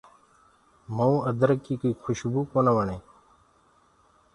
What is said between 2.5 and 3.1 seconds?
ڪونآ وڻي۔